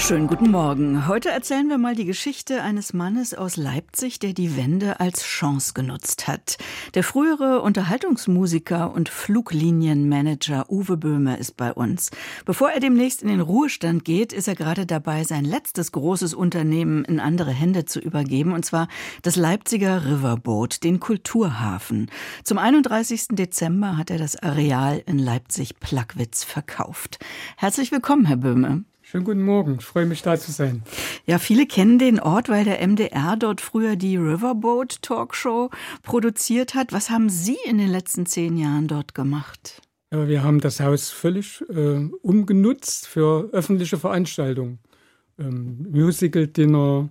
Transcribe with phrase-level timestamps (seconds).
[0.00, 1.06] Schönen guten Morgen.
[1.06, 5.72] Heute erzählen wir mal die Geschichte eines Mannes aus Leipzig, der die Wende als Chance
[5.74, 6.56] genutzt hat.
[6.94, 12.10] Der frühere Unterhaltungsmusiker und Fluglinienmanager Uwe Böhme ist bei uns.
[12.44, 17.04] Bevor er demnächst in den Ruhestand geht, ist er gerade dabei, sein letztes großes Unternehmen
[17.04, 18.88] in andere Hände zu übergeben, und zwar
[19.22, 22.10] das Leipziger Riverboat, den Kulturhafen.
[22.42, 23.28] Zum 31.
[23.32, 27.18] Dezember hat er das Areal in Leipzig-Plagwitz verkauft.
[27.58, 28.84] Herzlich willkommen, Herr Böhme.
[29.10, 30.84] Schönen guten Morgen, ich freue mich da zu sein.
[31.26, 35.70] Ja, viele kennen den Ort, weil der MDR dort früher die Riverboat Talkshow
[36.04, 36.92] produziert hat.
[36.92, 39.82] Was haben Sie in den letzten zehn Jahren dort gemacht?
[40.12, 44.78] Ja, wir haben das Haus völlig äh, umgenutzt für öffentliche Veranstaltungen.
[45.40, 47.08] Ähm, Musical-Dinner,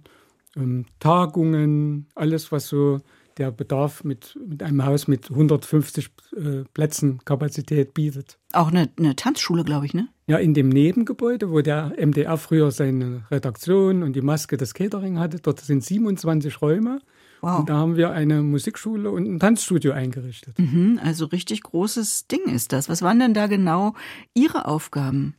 [0.55, 3.01] ähm, Tagungen, alles, was so
[3.37, 8.37] der Bedarf mit, mit einem Haus mit 150 äh, Plätzen Kapazität bietet.
[8.53, 10.07] Auch eine, eine Tanzschule, glaube ich, ne?
[10.29, 15.17] Ja, in dem Nebengebäude, wo der MDR früher seine Redaktion und die Maske des Catering
[15.17, 17.01] hatte, dort sind 27 Räume.
[17.41, 17.61] Wow.
[17.61, 20.59] Und da haben wir eine Musikschule und ein Tanzstudio eingerichtet.
[20.59, 22.89] Mhm, also richtig großes Ding ist das.
[22.89, 23.95] Was waren denn da genau
[24.35, 25.33] Ihre Aufgaben?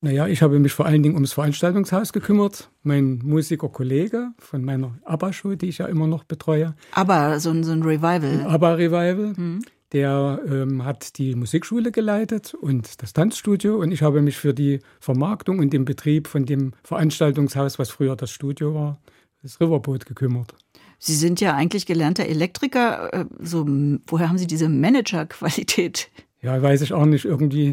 [0.00, 2.70] Naja, ich habe mich vor allen Dingen ums Veranstaltungshaus gekümmert.
[2.84, 6.76] Mein Musikerkollege von meiner ABBA-Show, die ich ja immer noch betreue.
[6.92, 8.46] ABBA, so ein, so ein Revival.
[8.46, 9.34] ABBA-Revival.
[9.36, 9.62] Mhm.
[9.92, 13.76] Der ähm, hat die Musikschule geleitet und das Tanzstudio.
[13.76, 18.16] Und ich habe mich für die Vermarktung und den Betrieb von dem Veranstaltungshaus, was früher
[18.16, 19.00] das Studio war,
[19.42, 20.54] das Riverboat gekümmert.
[20.98, 23.12] Sie sind ja eigentlich gelernter Elektriker.
[23.12, 23.64] Äh, so,
[24.06, 26.10] woher haben Sie diese Managerqualität?
[26.42, 27.24] Ja, weiß ich auch nicht.
[27.24, 27.72] Irgendwie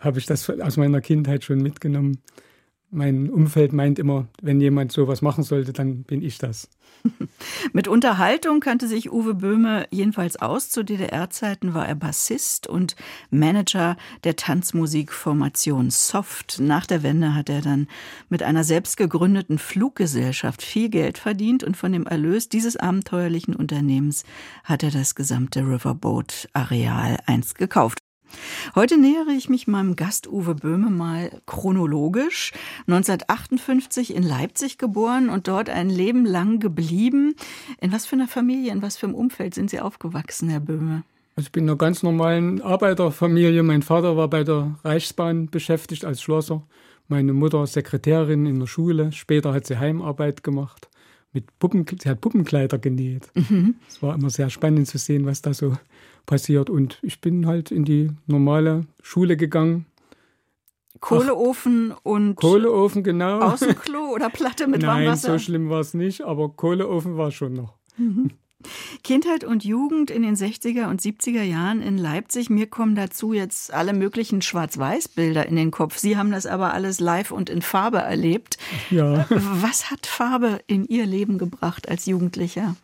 [0.00, 2.18] habe ich das aus meiner Kindheit schon mitgenommen.
[2.96, 6.70] Mein Umfeld meint immer, wenn jemand sowas machen sollte, dann bin ich das.
[7.74, 10.70] Mit Unterhaltung kannte sich Uwe Böhme jedenfalls aus.
[10.70, 12.96] Zu DDR-Zeiten war er Bassist und
[13.28, 16.58] Manager der Tanzmusikformation Soft.
[16.58, 17.86] Nach der Wende hat er dann
[18.30, 24.24] mit einer selbst gegründeten Fluggesellschaft viel Geld verdient und von dem Erlös dieses abenteuerlichen Unternehmens
[24.64, 28.05] hat er das gesamte Riverboat-Areal einst gekauft.
[28.74, 32.52] Heute nähere ich mich meinem Gast Uwe Böhme mal chronologisch.
[32.86, 37.34] 1958 in Leipzig geboren und dort ein Leben lang geblieben.
[37.80, 41.02] In was für einer Familie, in was für einem Umfeld sind Sie aufgewachsen, Herr Böhme?
[41.36, 43.62] Also ich bin in einer ganz normalen Arbeiterfamilie.
[43.62, 46.62] Mein Vater war bei der Reichsbahn beschäftigt als Schlosser.
[47.08, 49.12] Meine Mutter Sekretärin in der Schule.
[49.12, 50.88] Später hat sie Heimarbeit gemacht.
[51.36, 53.28] Mit Puppen, sie hat Puppenkleider genäht.
[53.34, 53.74] Mhm.
[53.86, 54.06] Es mhm.
[54.06, 55.76] war immer sehr spannend zu sehen, was da so
[56.24, 56.70] passiert.
[56.70, 59.84] Und ich bin halt in die normale Schule gegangen.
[61.00, 63.40] Kohleofen Ach, und Kohleofen, genau.
[63.40, 65.28] Außenklo oder Platte mit Nein, Warmwasser?
[65.28, 67.74] Nein, so schlimm war es nicht, aber Kohleofen war schon noch.
[67.98, 68.30] Mhm.
[69.04, 72.50] Kindheit und Jugend in den 60er und 70er Jahren in Leipzig.
[72.50, 75.98] Mir kommen dazu jetzt alle möglichen Schwarz-Weiß-Bilder in den Kopf.
[75.98, 78.58] Sie haben das aber alles live und in Farbe erlebt.
[78.90, 79.26] Ja.
[79.28, 82.76] Was hat Farbe in Ihr Leben gebracht als Jugendlicher?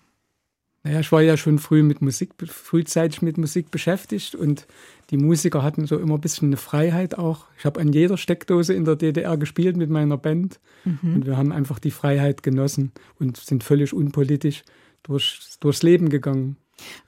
[0.84, 4.66] Naja, ich war ja schon früh mit Musik, frühzeitig mit Musik beschäftigt und
[5.10, 7.46] die Musiker hatten so immer ein bisschen eine Freiheit auch.
[7.56, 11.14] Ich habe an jeder Steckdose in der DDR gespielt mit meiner Band mhm.
[11.14, 14.64] und wir haben einfach die Freiheit genossen und sind völlig unpolitisch
[15.02, 16.56] durch, durchs Leben gegangen.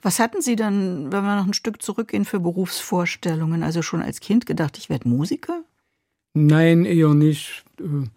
[0.01, 3.63] Was hatten Sie dann, wenn wir noch ein Stück zurückgehen, für Berufsvorstellungen?
[3.63, 5.63] Also schon als Kind gedacht, ich werde Musiker?
[6.33, 7.63] Nein, eher nicht.
[7.79, 8.07] Äh,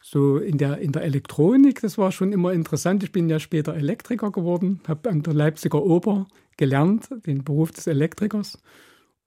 [0.00, 3.02] so in der, in der Elektronik, das war schon immer interessant.
[3.02, 7.86] Ich bin ja später Elektriker geworden, habe an der Leipziger Oper gelernt, den Beruf des
[7.86, 8.58] Elektrikers.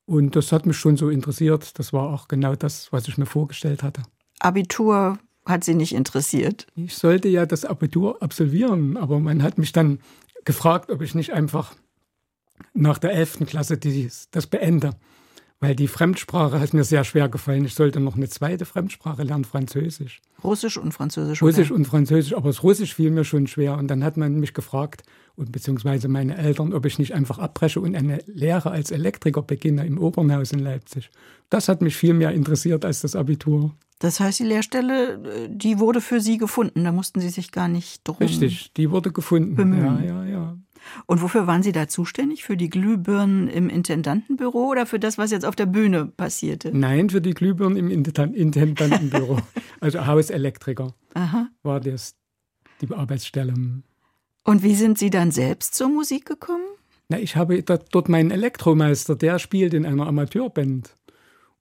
[0.06, 1.78] Und das hat mich schon so interessiert.
[1.78, 4.02] Das war auch genau das, was ich mir vorgestellt hatte.
[4.40, 6.68] Abitur hat Sie nicht interessiert?
[6.76, 10.00] Ich sollte ja das Abitur absolvieren, aber man hat mich dann
[10.46, 11.76] gefragt, ob ich nicht einfach
[12.74, 13.46] nach der 11.
[13.48, 13.78] Klasse
[14.32, 14.96] das beende
[15.62, 17.64] weil die Fremdsprache hat mir sehr schwer gefallen.
[17.64, 20.20] Ich sollte noch eine zweite Fremdsprache lernen, Französisch.
[20.44, 21.42] Russisch und Französisch.
[21.42, 21.78] Russisch oder?
[21.78, 23.78] und Französisch, aber das Russisch fiel mir schon schwer.
[23.78, 25.04] Und dann hat man mich gefragt,
[25.36, 29.86] und beziehungsweise meine Eltern, ob ich nicht einfach abbreche und eine Lehre als Elektriker beginne
[29.86, 31.10] im Opernhaus in Leipzig.
[31.50, 33.76] Das hat mich viel mehr interessiert als das Abitur.
[34.00, 36.84] Das heißt, die Lehrstelle, die wurde für Sie gefunden.
[36.84, 38.18] Da mussten Sie sich gar nicht drum.
[38.20, 39.56] Richtig, die wurde gefunden.
[39.56, 40.04] Bemühen.
[40.04, 40.41] Ja, ja, ja.
[41.06, 42.44] Und wofür waren Sie da zuständig?
[42.44, 46.72] Für die Glühbirnen im Intendantenbüro oder für das, was jetzt auf der Bühne passierte?
[46.74, 49.40] Nein, für die Glühbirnen im Intendantenbüro.
[49.80, 51.50] also Hauselektriker Aha.
[51.64, 52.16] war das
[52.82, 53.54] die Arbeitsstelle.
[54.44, 56.66] Und wie sind Sie dann selbst zur Musik gekommen?
[57.10, 60.96] Na, ich habe dort meinen Elektromeister, der spielt in einer Amateurband.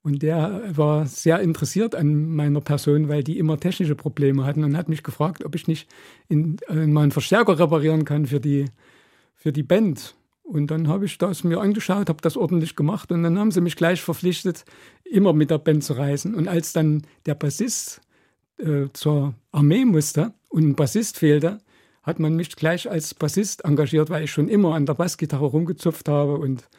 [0.03, 4.75] Und der war sehr interessiert an meiner Person, weil die immer technische Probleme hatten und
[4.75, 5.87] hat mich gefragt, ob ich nicht
[6.27, 8.65] in, in äh, mal einen Verstärker reparieren kann für die
[9.41, 10.15] für die Band.
[10.43, 13.61] Und dann habe ich das mir angeschaut, habe das ordentlich gemacht und dann haben sie
[13.61, 14.65] mich gleich verpflichtet,
[15.03, 16.35] immer mit der Band zu reisen.
[16.35, 18.01] Und als dann der Bassist
[18.57, 21.57] äh, zur Armee musste und ein Bassist fehlte,
[22.03, 26.07] hat man mich gleich als Bassist engagiert, weil ich schon immer an der Bassgitarre rumgezupft
[26.07, 26.69] habe und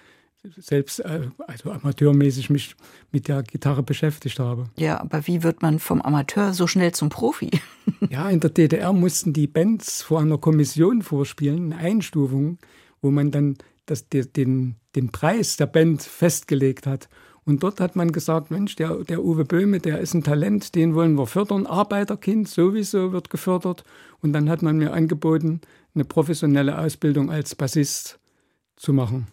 [0.57, 2.75] selbst äh, also amateurmäßig mich
[3.11, 4.69] mit der Gitarre beschäftigt habe.
[4.77, 7.51] Ja, aber wie wird man vom Amateur so schnell zum Profi?
[8.11, 12.59] ja, in der DDR mussten die Bands vor einer Kommission vorspielen, eine Einstufung,
[13.01, 13.57] wo man dann
[13.87, 17.09] das, den, den Preis der Band festgelegt hat.
[17.45, 20.95] Und dort hat man gesagt, Mensch, der, der Uwe Böhme, der ist ein Talent, den
[20.95, 21.67] wollen wir fördern.
[21.67, 23.83] Arbeiterkind sowieso wird gefördert.
[24.21, 25.61] Und dann hat man mir angeboten,
[25.95, 28.21] eine professionelle Ausbildung als Bassist
[28.77, 29.27] zu machen.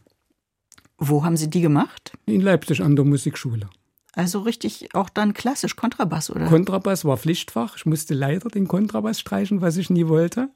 [0.99, 2.11] Wo haben Sie die gemacht?
[2.25, 3.69] In Leipzig an der Musikschule.
[4.13, 6.45] Also richtig auch dann klassisch Kontrabass, oder?
[6.47, 7.77] Kontrabass war Pflichtfach.
[7.77, 10.49] Ich musste leider den Kontrabass streichen, was ich nie wollte.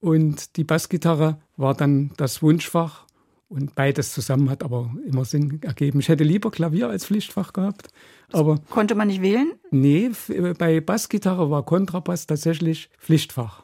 [0.00, 3.06] Und die Bassgitarre war dann das Wunschfach.
[3.48, 6.00] Und beides zusammen hat aber immer Sinn ergeben.
[6.00, 7.88] Ich hätte lieber Klavier als Pflichtfach gehabt.
[8.32, 9.52] Aber Konnte man nicht wählen?
[9.70, 10.10] Nee,
[10.56, 13.62] bei Bassgitarre war Kontrabass tatsächlich Pflichtfach.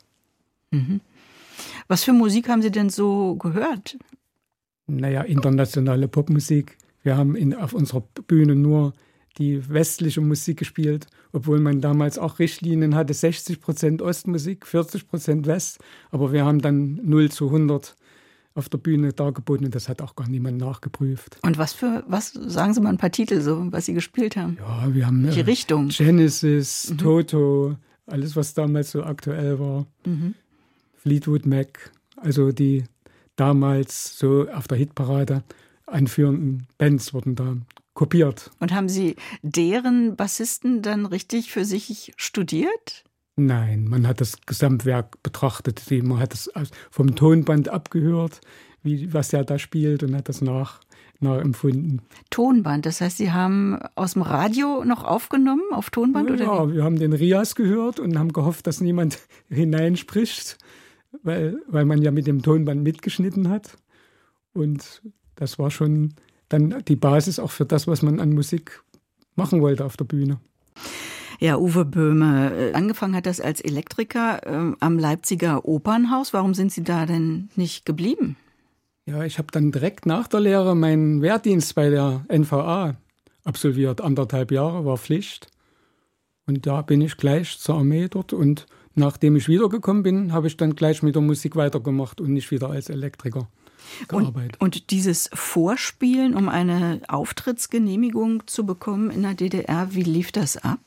[0.73, 1.01] Mhm.
[1.89, 3.97] Was für Musik haben Sie denn so gehört?
[4.87, 6.77] Naja, internationale Popmusik.
[7.03, 8.93] Wir haben in, auf unserer Bühne nur
[9.39, 15.47] die westliche Musik gespielt, obwohl man damals auch Richtlinien hatte, 60 Prozent Ostmusik, 40 Prozent
[15.47, 15.79] West.
[16.11, 17.97] Aber wir haben dann 0 zu 100
[18.55, 21.39] auf der Bühne dargeboten und das hat auch gar niemand nachgeprüft.
[21.43, 24.57] Und was für, was, sagen Sie mal ein paar Titel so, was Sie gespielt haben?
[24.59, 25.89] Ja, wir haben Die äh, Richtung.
[25.89, 26.99] Genesis, mhm.
[26.99, 29.87] Toto, alles, was damals so aktuell war.
[30.07, 30.35] Mhm.
[30.97, 32.85] Fleetwood Mac, also die
[33.37, 35.43] damals so auf der Hitparade
[35.87, 37.57] anführenden Bands wurden da
[37.95, 38.51] kopiert.
[38.61, 43.05] Und haben Sie deren Bassisten dann richtig für sich studiert?
[43.37, 45.83] Nein, man hat das Gesamtwerk betrachtet.
[45.91, 46.51] Man hat es
[46.91, 48.41] vom Tonband abgehört,
[48.83, 50.81] wie, was er da spielt und hat das nach,
[51.21, 52.01] nachempfunden.
[52.31, 56.31] Tonband, das heißt, Sie haben aus dem Radio noch aufgenommen auf Tonband?
[56.31, 59.19] Ja, oder ja wir haben den Rias gehört und haben gehofft, dass niemand
[59.51, 60.57] hineinspricht,
[61.23, 63.77] weil, weil man ja mit dem Tonband mitgeschnitten hat.
[64.53, 65.03] Und
[65.35, 66.15] das war schon
[66.49, 68.83] dann die Basis auch für das, was man an Musik
[69.35, 70.39] machen wollte auf der Bühne.
[71.39, 76.33] Ja, Uwe Böhme, äh, angefangen hat das als Elektriker äh, am Leipziger Opernhaus.
[76.33, 78.37] Warum sind Sie da denn nicht geblieben?
[79.05, 82.97] Ja, ich habe dann direkt nach der Lehre meinen Wehrdienst bei der NVA
[83.45, 84.01] absolviert.
[84.01, 85.49] Anderthalb Jahre war Pflicht.
[86.47, 88.33] Und da bin ich gleich zur Armee dort.
[88.33, 88.67] Und
[88.97, 92.71] nachdem ich wiedergekommen bin, habe ich dann gleich mit der Musik weitergemacht und nicht wieder
[92.71, 93.49] als Elektriker
[94.09, 94.57] gearbeitet.
[94.61, 100.57] Und, und dieses Vorspielen, um eine Auftrittsgenehmigung zu bekommen in der DDR, wie lief das
[100.57, 100.81] ab?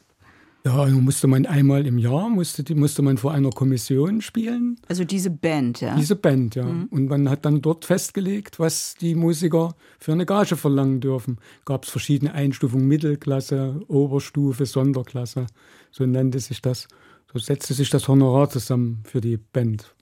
[0.66, 4.78] Ja, also musste man einmal im Jahr, musste, musste man vor einer Kommission spielen.
[4.90, 5.96] Also diese Band, ja?
[5.96, 6.66] Diese Band, ja.
[6.66, 6.88] Mhm.
[6.92, 11.38] Und man hat dann dort festgelegt, was die Musiker für eine Gage verlangen dürfen.
[11.64, 15.48] Gab es verschiedene Einstufungen, Mittelklasse, Oberstufe, Sonderklasse.
[15.92, 16.90] So nannte sich das.
[17.32, 19.94] So setzte sich das Honorar zusammen für die Band.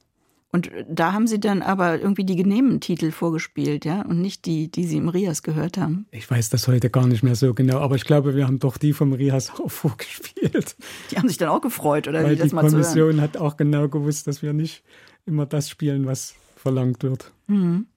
[0.50, 4.71] Und da haben Sie dann aber irgendwie die genehmen Titel vorgespielt, ja, und nicht die,
[4.71, 6.07] die Sie im Rias gehört haben.
[6.12, 8.77] Ich weiß das heute gar nicht mehr so genau, aber ich glaube, wir haben doch
[8.77, 10.77] die vom Rias auch vorgespielt.
[11.12, 13.57] Die haben sich dann auch gefreut, oder Weil wie das die mal Kommission hat auch
[13.57, 14.83] genau gewusst, dass wir nicht
[15.25, 17.33] immer das spielen, was verlangt wird.
[17.47, 17.88] Mhm.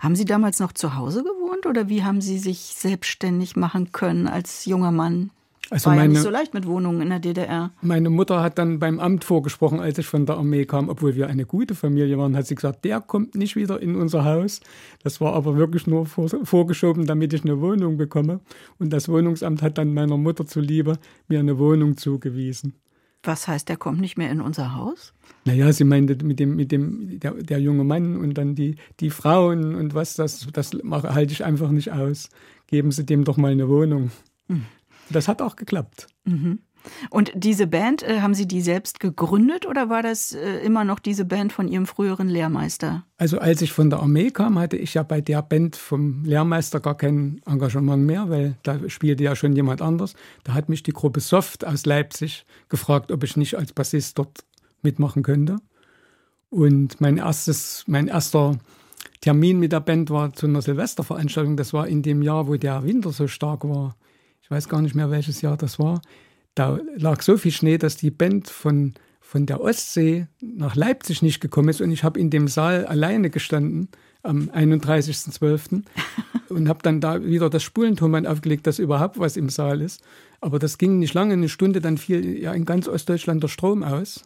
[0.00, 4.28] Haben Sie damals noch zu Hause gewohnt oder wie haben Sie sich selbstständig machen können
[4.28, 5.30] als junger Mann?
[5.74, 7.72] Also War meine, ja nicht so leicht mit Wohnungen in der DDR.
[7.82, 11.26] Meine Mutter hat dann beim Amt vorgesprochen, als ich von der Armee kam, obwohl wir
[11.26, 14.60] eine gute Familie waren, hat sie gesagt, der kommt nicht wieder in unser Haus.
[15.02, 18.38] Das war aber wirklich nur vor, vorgeschoben, damit ich eine Wohnung bekomme.
[18.78, 22.74] Und das Wohnungsamt hat dann meiner Mutter zuliebe mir eine Wohnung zugewiesen.
[23.24, 25.12] Was heißt, der kommt nicht mehr in unser Haus?
[25.44, 29.10] Naja, sie meinte mit dem, mit dem, der, der junge Mann und dann die, die
[29.10, 32.28] Frauen und was, das, das halte ich einfach nicht aus.
[32.68, 34.12] Geben Sie dem doch mal eine Wohnung.
[34.46, 34.66] Mhm.
[35.10, 36.08] Das hat auch geklappt.
[36.24, 36.60] Mhm.
[37.10, 40.98] Und diese Band, äh, haben Sie die selbst gegründet oder war das äh, immer noch
[40.98, 43.04] diese Band von Ihrem früheren Lehrmeister?
[43.16, 46.80] Also als ich von der Armee kam, hatte ich ja bei der Band vom Lehrmeister
[46.80, 50.14] gar kein Engagement mehr, weil da spielte ja schon jemand anders.
[50.44, 54.44] Da hat mich die Gruppe Soft aus Leipzig gefragt, ob ich nicht als Bassist dort
[54.82, 55.56] mitmachen könnte.
[56.50, 58.58] Und mein erstes, mein erster
[59.20, 61.56] Termin mit der Band war zu einer Silvesterveranstaltung.
[61.56, 63.96] Das war in dem Jahr, wo der Winter so stark war
[64.44, 66.02] ich weiß gar nicht mehr, welches Jahr das war,
[66.54, 71.40] da lag so viel Schnee, dass die Band von, von der Ostsee nach Leipzig nicht
[71.40, 73.88] gekommen ist und ich habe in dem Saal alleine gestanden
[74.22, 75.82] am 31.12.
[76.50, 80.02] und habe dann da wieder das Spulentonband aufgelegt, dass überhaupt was im Saal ist.
[80.42, 83.82] Aber das ging nicht lange, eine Stunde, dann fiel ja in ganz Ostdeutschland der Strom
[83.82, 84.24] aus.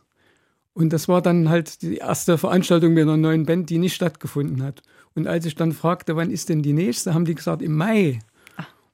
[0.74, 4.64] Und das war dann halt die erste Veranstaltung mit einer neuen Band, die nicht stattgefunden
[4.64, 4.82] hat.
[5.14, 8.18] Und als ich dann fragte, wann ist denn die nächste, haben die gesagt, im Mai.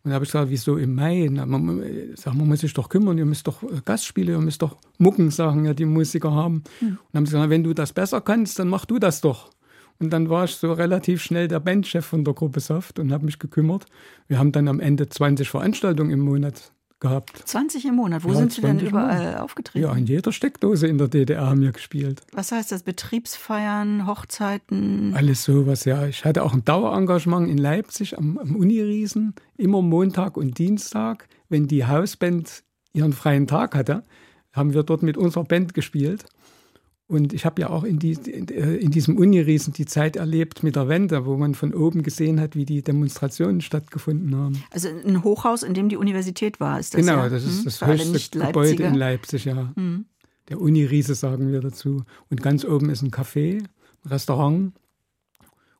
[0.04, 1.28] Und da habe ich gesagt, wieso im Mai?
[1.30, 1.82] Na, man,
[2.14, 5.30] sag, man muss sich doch kümmern, ihr müsst doch äh, Gastspiele, ihr müsst doch Mucken,
[5.30, 6.62] sagen ja die Musiker haben.
[6.80, 6.88] Mhm.
[6.88, 9.50] Und dann haben sie gesagt, wenn du das besser kannst, dann mach du das doch.
[9.98, 13.24] Und dann war ich so relativ schnell der Bandchef von der Gruppe Soft und habe
[13.24, 13.86] mich gekümmert.
[14.28, 16.73] Wir haben dann am Ende 20 Veranstaltungen im Monat
[17.04, 17.42] gehabt.
[17.44, 18.24] 20 im Monat.
[18.24, 19.84] Wo ja, sind Sie denn überall aufgetreten?
[19.84, 22.22] Ja, in jeder Steckdose in der DDR haben wir gespielt.
[22.32, 22.82] Was heißt das?
[22.82, 25.12] Betriebsfeiern, Hochzeiten?
[25.14, 26.06] Alles sowas, ja.
[26.06, 31.28] Ich hatte auch ein Dauerengagement in Leipzig am, am Uniriesen, immer Montag und Dienstag.
[31.50, 34.02] Wenn die Hausband ihren freien Tag hatte,
[34.52, 36.24] haben wir dort mit unserer Band gespielt.
[37.06, 40.88] Und ich habe ja auch in, die, in diesem Uniriesen die Zeit erlebt mit der
[40.88, 44.62] Wende, wo man von oben gesehen hat, wie die Demonstrationen stattgefunden haben.
[44.70, 47.28] Also ein Hochhaus, in dem die Universität war, ist das Genau, ja?
[47.28, 47.64] das ist hm?
[47.64, 49.72] das Für höchste Gebäude in Leipzig, ja.
[49.76, 50.06] Hm.
[50.48, 52.04] Der Uniriese sagen wir dazu.
[52.30, 54.72] Und ganz oben ist ein Café, ein Restaurant.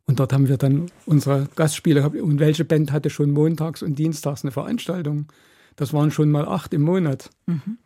[0.06, 2.16] Und dort haben wir dann unsere Gastspiele gehabt.
[2.16, 5.26] Und welche Band hatte schon montags und dienstags eine Veranstaltung?
[5.76, 7.30] Das waren schon mal acht im Monat.
[7.46, 7.78] Mhm.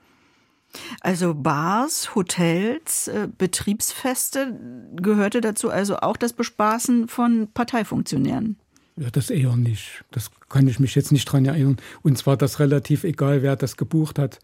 [1.00, 4.58] Also Bars, Hotels, äh, Betriebsfeste
[4.96, 8.56] gehörte dazu also auch das Bespaßen von Parteifunktionären.
[8.96, 10.04] Ja, das eher nicht.
[10.10, 11.76] Das kann ich mich jetzt nicht dran erinnern.
[12.02, 14.40] Und zwar das relativ egal, wer das gebucht hat.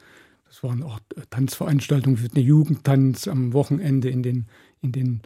[0.46, 1.00] Das waren auch
[1.30, 4.46] Tanzveranstaltungen für den Jugendtanz am Wochenende in den,
[4.80, 5.22] in den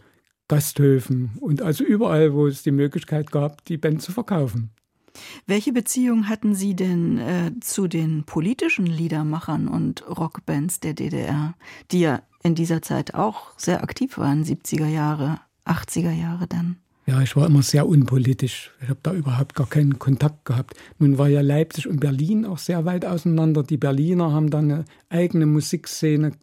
[0.47, 4.71] Gasthöfen und also überall, wo es die Möglichkeit gab, die Band zu verkaufen.
[5.47, 11.55] Welche Beziehung hatten Sie denn äh, zu den politischen Liedermachern und Rockbands der DDR,
[11.91, 16.77] die ja in dieser Zeit auch sehr aktiv waren, 70er Jahre, 80er Jahre dann?
[17.09, 18.71] Ja, ich war immer sehr unpolitisch.
[18.83, 20.75] Ich habe da überhaupt gar keinen Kontakt gehabt.
[20.99, 23.63] Nun war ja Leipzig und Berlin auch sehr weit auseinander.
[23.63, 26.33] Die Berliner haben dann eine eigene Musikszene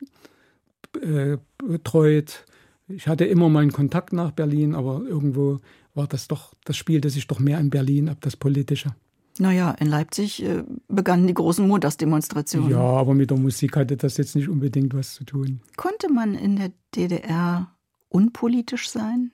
[1.00, 2.46] äh, betreut.
[2.88, 5.60] Ich hatte immer meinen Kontakt nach Berlin, aber irgendwo
[5.96, 8.94] war das doch, das spielte sich doch mehr in Berlin ab, das Politische.
[9.38, 12.70] Naja, in Leipzig äh, begannen die großen Montagsdemonstrationen.
[12.70, 15.60] Ja, aber mit der Musik hatte das jetzt nicht unbedingt was zu tun.
[15.76, 17.70] Konnte man in der DDR
[18.08, 19.32] unpolitisch sein?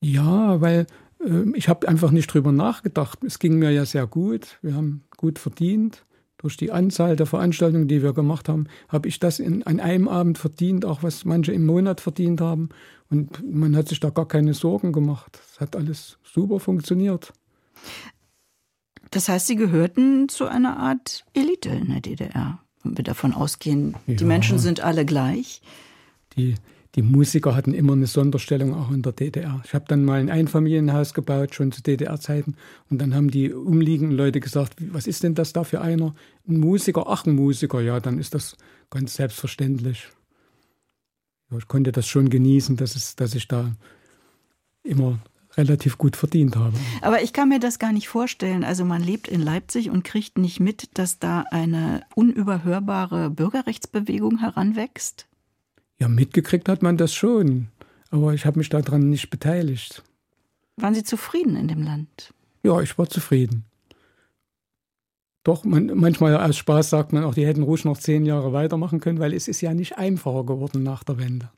[0.00, 0.86] Ja, weil
[1.20, 3.22] äh, ich habe einfach nicht drüber nachgedacht.
[3.22, 4.58] Es ging mir ja sehr gut.
[4.62, 6.04] Wir haben gut verdient
[6.42, 10.08] durch die Anzahl der Veranstaltungen, die wir gemacht haben, habe ich das in, an einem
[10.08, 12.68] Abend verdient, auch was manche im Monat verdient haben.
[13.10, 15.40] Und man hat sich da gar keine Sorgen gemacht.
[15.52, 17.32] Es hat alles super funktioniert.
[19.10, 22.58] Das heißt, Sie gehörten zu einer Art Elite in der DDR.
[22.82, 24.14] Wenn wir davon ausgehen, ja.
[24.14, 25.60] die Menschen sind alle gleich.
[26.36, 26.54] Die,
[26.94, 29.62] die Musiker hatten immer eine Sonderstellung auch in der DDR.
[29.64, 32.56] Ich habe dann mal ein Einfamilienhaus gebaut, schon zu DDR-Zeiten.
[32.90, 36.14] Und dann haben die umliegenden Leute gesagt, was ist denn das da für einer?
[36.46, 38.56] Ein Musiker, ach ein Musiker, ja, dann ist das
[38.90, 40.08] ganz selbstverständlich.
[41.50, 43.74] Ja, ich konnte das schon genießen, dass, es, dass ich da
[44.82, 45.18] immer
[45.56, 46.76] relativ gut verdient habe.
[47.00, 48.64] Aber ich kann mir das gar nicht vorstellen.
[48.64, 55.26] Also man lebt in Leipzig und kriegt nicht mit, dass da eine unüberhörbare Bürgerrechtsbewegung heranwächst?
[56.02, 57.68] Ja, mitgekriegt hat man das schon,
[58.10, 60.02] aber ich habe mich daran nicht beteiligt.
[60.76, 62.34] Waren Sie zufrieden in dem Land?
[62.64, 63.66] Ja, ich war zufrieden.
[65.44, 68.98] Doch, man, manchmal aus Spaß sagt man auch, die hätten ruhig noch zehn Jahre weitermachen
[68.98, 71.50] können, weil es ist ja nicht einfacher geworden nach der Wende.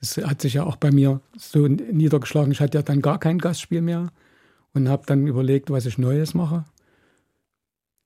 [0.00, 2.52] Es hat sich ja auch bei mir so niedergeschlagen.
[2.52, 4.08] Ich hatte ja dann gar kein Gastspiel mehr
[4.72, 6.64] und habe dann überlegt, was ich Neues mache.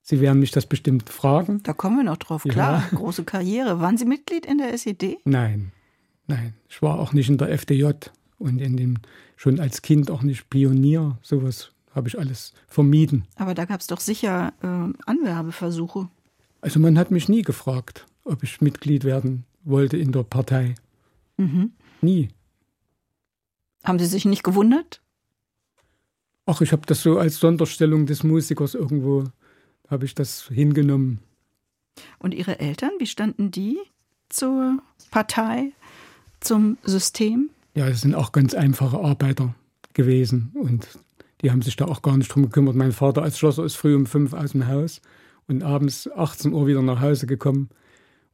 [0.02, 1.62] Sie werden mich das bestimmt fragen.
[1.62, 2.85] Da kommen wir noch drauf, klar.
[2.90, 2.99] Ja.
[2.99, 3.80] Große Karriere.
[3.80, 5.18] Waren Sie Mitglied in der SED?
[5.25, 5.71] Nein,
[6.26, 6.54] nein.
[6.68, 7.92] Ich war auch nicht in der FDJ
[8.38, 8.99] und in dem,
[9.37, 11.18] schon als Kind auch nicht Pionier.
[11.23, 13.26] Sowas habe ich alles vermieden.
[13.37, 16.09] Aber da gab es doch sicher äh, Anwerbeversuche.
[16.61, 20.75] Also man hat mich nie gefragt, ob ich Mitglied werden wollte in der Partei.
[21.37, 21.73] Mhm.
[22.00, 22.28] Nie.
[23.85, 25.00] Haben Sie sich nicht gewundert?
[26.47, 29.25] Ach, ich habe das so als Sonderstellung des Musikers irgendwo
[29.93, 31.21] habe ich das hingenommen.
[32.19, 33.79] Und Ihre Eltern, wie standen die
[34.29, 34.79] zur
[35.11, 35.73] Partei,
[36.41, 37.51] zum System?
[37.75, 39.55] Ja, es sind auch ganz einfache Arbeiter
[39.95, 40.89] gewesen und
[41.43, 42.77] die haben sich da auch gar nicht drum gekümmert.
[42.77, 45.01] Mein Vater als Schlosser ist früh um fünf aus dem Haus
[45.49, 47.69] und abends 18 Uhr wieder nach Hause gekommen.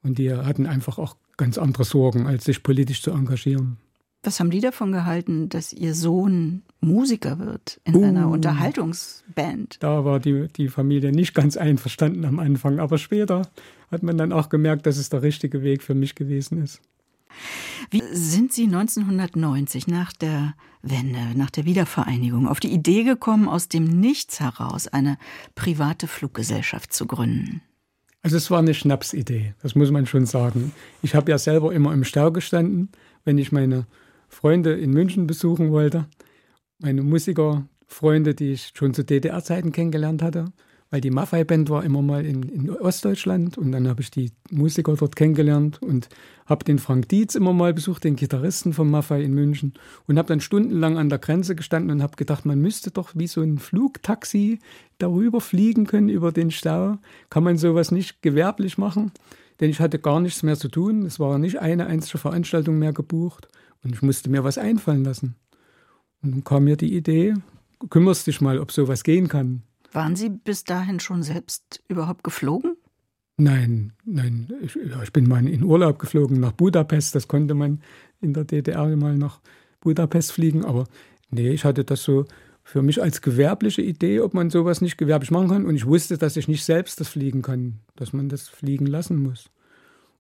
[0.03, 3.79] Und die hatten einfach auch ganz andere Sorgen, als sich politisch zu engagieren.
[4.29, 9.79] Was haben die davon gehalten, dass ihr Sohn Musiker wird in uh, einer Unterhaltungsband?
[9.81, 13.49] Da war die, die Familie nicht ganz einverstanden am Anfang, aber später
[13.91, 16.83] hat man dann auch gemerkt, dass es der richtige Weg für mich gewesen ist.
[17.91, 23.69] Wie sind Sie 1990 nach der Wende, nach der Wiedervereinigung auf die Idee gekommen, aus
[23.69, 25.17] dem Nichts heraus eine
[25.55, 27.63] private Fluggesellschaft zu gründen?
[28.21, 30.73] Also es war eine Schnapsidee, das muss man schon sagen.
[31.01, 32.91] Ich habe ja selber immer im Stau gestanden,
[33.25, 33.87] wenn ich meine
[34.29, 36.07] Freunde in München besuchen wollte.
[36.79, 40.53] Meine Musikerfreunde, die ich schon zu DDR-Zeiten kennengelernt hatte
[40.91, 44.95] weil die Maffei-Band war immer mal in, in, Ostdeutschland und dann habe ich die Musiker
[44.95, 46.09] dort kennengelernt und
[46.47, 49.75] habe den Frank Dietz immer mal besucht, den Gitarristen von Maffei in München
[50.07, 53.27] und habe dann stundenlang an der Grenze gestanden und habe gedacht, man müsste doch wie
[53.27, 54.61] so ein Flugtaxi
[54.97, 56.97] darüber fliegen können über den Stau.
[57.29, 59.13] Kann man sowas nicht gewerblich machen?
[59.61, 61.05] Denn ich hatte gar nichts mehr zu tun.
[61.05, 63.49] Es war nicht eine einzige Veranstaltung mehr gebucht
[63.85, 65.37] und ich musste mir was einfallen lassen.
[66.23, 67.35] Und dann kam mir die Idee,
[67.91, 69.63] kümmerst dich mal, ob sowas gehen kann.
[69.93, 72.77] Waren Sie bis dahin schon selbst überhaupt geflogen?
[73.37, 74.53] Nein, nein.
[74.63, 77.15] Ich, ich bin mal in Urlaub geflogen nach Budapest.
[77.15, 77.81] Das konnte man
[78.21, 79.41] in der DDR mal nach
[79.81, 80.65] Budapest fliegen.
[80.65, 80.87] Aber
[81.31, 82.27] nee, ich hatte das so
[82.65, 85.67] für mich als gewerbliche Idee, ob man sowas nicht gewerblich machen kann.
[85.67, 89.23] Und ich wusste, dass ich nicht selbst das fliegen kann, dass man das fliegen lassen
[89.23, 89.51] muss.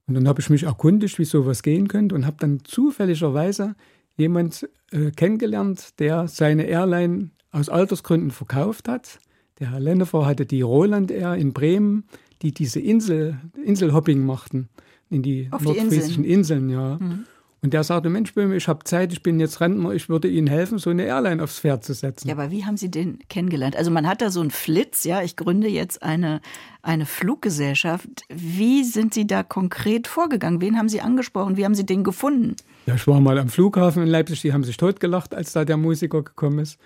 [0.09, 3.77] Und dann habe ich mich erkundigt, wie sowas gehen könnte und habe dann zufälligerweise
[4.17, 9.21] jemand äh, kennengelernt, der seine Airline aus Altersgründen verkauft hat
[9.59, 12.05] der Herr Lennefer hatte die Roland Air in Bremen,
[12.43, 14.69] die diese Insel, Inselhopping machten
[15.11, 16.69] in die Auf nordfriesischen die Inseln.
[16.69, 16.99] Inseln ja.
[17.01, 17.25] Mhm.
[17.61, 20.47] Und der sagte, Mensch, Böhme, ich habe Zeit, ich bin jetzt Rentner, ich würde Ihnen
[20.47, 22.29] helfen, so eine Airline aufs Pferd zu setzen.
[22.29, 23.75] Ja, aber wie haben Sie den kennengelernt?
[23.75, 26.41] Also man hat da so einen Flitz, ja, ich gründe jetzt eine,
[26.83, 28.09] eine Fluggesellschaft.
[28.29, 30.61] Wie sind Sie da konkret vorgegangen?
[30.61, 31.57] Wen haben Sie angesprochen?
[31.57, 32.55] Wie haben Sie den gefunden?
[32.87, 35.77] Ja, ich war mal am Flughafen in Leipzig, die haben sich totgelacht, als da der
[35.77, 36.79] Musiker gekommen ist.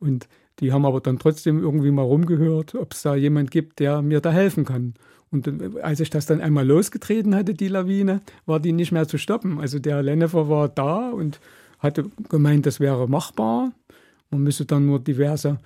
[0.00, 0.28] Und
[0.58, 4.20] die haben aber dann trotzdem irgendwie mal rumgehört, ob es da jemand gibt, der mir
[4.20, 4.94] da helfen kann.
[5.36, 9.18] Und als ich das dann einmal losgetreten hatte, die Lawine, war die nicht mehr zu
[9.18, 9.60] stoppen.
[9.60, 11.40] Also der Lennefer war da und
[11.78, 13.72] hatte gemeint, das wäre machbar.
[14.30, 15.58] Man müsse dann nur diverse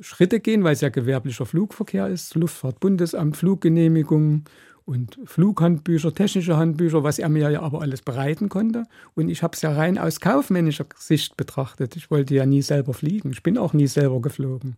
[0.00, 4.44] Schritte gehen, weil es ja gewerblicher Flugverkehr ist, Luftfahrtbundesamt, Fluggenehmigungen
[4.86, 8.84] und Flughandbücher, technische Handbücher, was er mir ja aber alles bereiten konnte.
[9.14, 11.96] Und ich habe es ja rein aus kaufmännischer Sicht betrachtet.
[11.96, 13.32] Ich wollte ja nie selber fliegen.
[13.32, 14.76] Ich bin auch nie selber geflogen.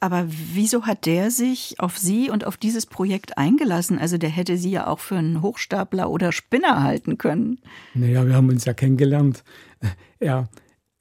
[0.00, 3.98] Aber wieso hat der sich auf Sie und auf dieses Projekt eingelassen?
[3.98, 7.58] Also der hätte Sie ja auch für einen Hochstapler oder Spinner halten können.
[7.92, 9.44] Naja, wir haben uns ja kennengelernt.
[10.18, 10.48] Er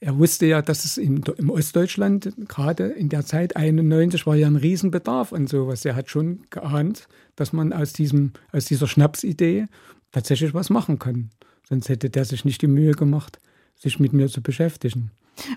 [0.02, 4.48] er wusste ja, dass es im, im Ostdeutschland gerade in der Zeit 91 war ja
[4.48, 5.84] ein Riesenbedarf an sowas.
[5.84, 9.67] Er hat schon geahnt, dass man aus, diesem, aus dieser Schnapsidee
[10.12, 11.30] tatsächlich was machen kann.
[11.67, 13.39] Sonst hätte der sich nicht die Mühe gemacht,
[13.75, 15.12] sich mit mir zu beschäftigen.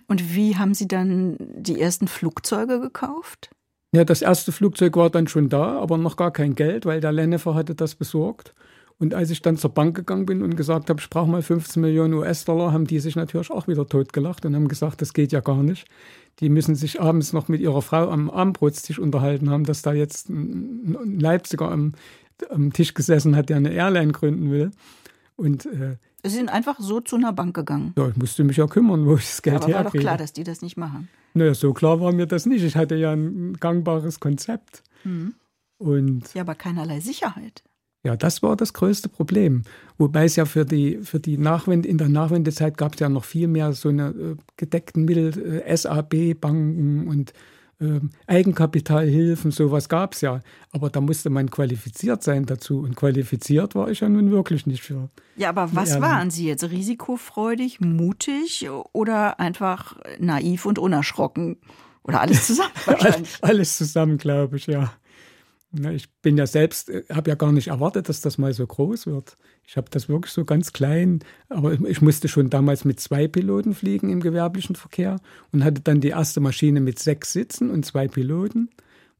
[0.06, 3.50] Und wie haben Sie dann die ersten Flugzeuge gekauft?
[3.94, 7.12] Ja, das erste Flugzeug war dann schon da, aber noch gar kein Geld, weil der
[7.12, 8.54] Lennefer hatte das besorgt.
[9.02, 11.82] Und als ich dann zur Bank gegangen bin und gesagt habe, ich brauche mal 15
[11.82, 15.40] Millionen US-Dollar, haben die sich natürlich auch wieder totgelacht und haben gesagt, das geht ja
[15.40, 15.88] gar nicht.
[16.38, 20.28] Die müssen sich abends noch mit ihrer Frau am Abendbrotstisch unterhalten haben, dass da jetzt
[20.28, 21.94] ein Leipziger am,
[22.48, 24.70] am Tisch gesessen hat, der eine Airline gründen will.
[25.34, 27.94] Und äh, Sie sind einfach so zu einer Bank gegangen.
[27.98, 29.78] Ja, ich musste mich ja kümmern, wo ich das Geld herkriege.
[29.78, 31.08] Aber war doch klar, dass die das nicht machen.
[31.34, 32.62] Naja, so klar war mir das nicht.
[32.62, 34.84] Ich hatte ja ein gangbares Konzept.
[35.02, 35.34] Mhm.
[35.78, 37.64] Und ja, aber keinerlei Sicherheit.
[38.04, 39.62] Ja, das war das größte Problem.
[39.96, 43.24] Wobei es ja für die, für die Nachwende, in der Nachwendezeit gab es ja noch
[43.24, 47.32] viel mehr so eine äh, gedeckten Mittel, äh, SAB-Banken und
[47.80, 50.40] äh, Eigenkapitalhilfen, sowas gab es ja.
[50.72, 52.80] Aber da musste man qualifiziert sein dazu.
[52.80, 55.08] Und qualifiziert war ich ja nun wirklich nicht für.
[55.36, 56.64] Ja, aber was waren Sie jetzt?
[56.64, 61.58] Risikofreudig, mutig oder einfach naiv und unerschrocken?
[62.04, 62.72] Oder alles zusammen?
[63.42, 64.92] alles zusammen, glaube ich, ja.
[65.94, 69.06] Ich bin ja selbst, äh, habe ja gar nicht erwartet, dass das mal so groß
[69.06, 69.38] wird.
[69.66, 73.74] Ich habe das wirklich so ganz klein, aber ich musste schon damals mit zwei Piloten
[73.74, 75.18] fliegen im gewerblichen Verkehr
[75.50, 78.68] und hatte dann die erste Maschine mit sechs Sitzen und zwei Piloten.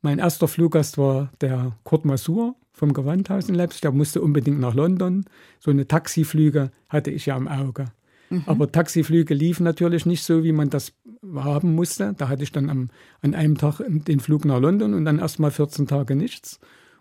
[0.02, 3.82] Mein erster Fluggast war der Kurt Masur vom Gewandhaus in Leipzig.
[3.82, 5.24] Der musste unbedingt nach London.
[5.60, 7.86] So eine Taxiflüge hatte ich ja im Auge.
[8.28, 8.42] Mhm.
[8.46, 10.92] Aber Taxiflüge liefen natürlich nicht so, wie man das
[11.34, 12.14] haben musste.
[12.16, 15.38] Da hatte ich dann am, an einem Tag den Flug nach London und dann erst
[15.38, 16.58] mal 14 Tage nichts.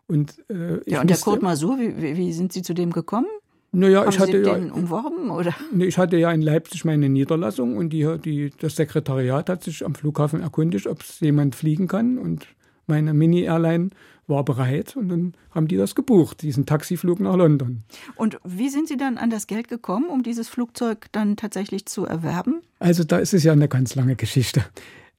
[0.07, 3.27] Und, äh, ja, und der Kurt Masur, wie, wie sind Sie zu dem gekommen?
[3.71, 5.55] Naja, Haben ich hatte Sie ja, den umworben oder?
[5.71, 9.85] Nee, ich hatte ja in Leipzig meine Niederlassung und die, die, das Sekretariat hat sich
[9.85, 12.17] am Flughafen erkundigt, ob es jemand fliegen kann.
[12.17, 12.45] Und
[12.87, 13.89] meine Mini-Airline
[14.27, 17.83] war bereit und dann haben die das gebucht, diesen Taxiflug nach London.
[18.15, 22.05] Und wie sind Sie dann an das Geld gekommen, um dieses Flugzeug dann tatsächlich zu
[22.05, 22.61] erwerben?
[22.79, 24.63] Also da ist es ja eine ganz lange Geschichte.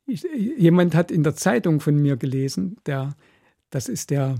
[0.07, 3.15] Ich, jemand hat in der Zeitung von mir gelesen, der,
[3.71, 4.37] das ist der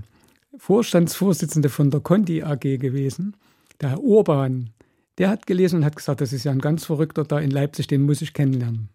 [0.57, 3.35] Vorstandsvorsitzende von der Conti AG gewesen,
[3.81, 4.71] der Herr Urban,
[5.17, 7.87] der hat gelesen und hat gesagt, das ist ja ein ganz Verrückter da in Leipzig,
[7.87, 8.89] den muss ich kennenlernen.